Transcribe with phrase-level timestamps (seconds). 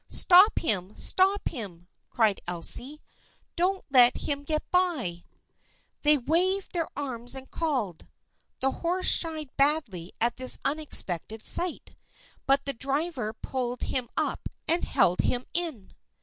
[0.07, 0.95] "Stop him!
[0.95, 3.03] Stop him!" cried Elsie."
[3.55, 5.23] Don't let him get by!"
[6.01, 8.07] They waved their arms and called.
[8.61, 11.95] The horse shied badly at this unexpected sight,
[12.47, 15.93] but the driver pulled him up and held him in.